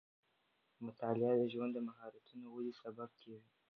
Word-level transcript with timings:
مطالعه 0.87 1.33
د 1.41 1.43
ژوند 1.53 1.71
د 1.73 1.79
مهارتونو 1.87 2.45
ودې 2.55 2.73
سبب 2.81 3.09
کېږي. 3.21 3.51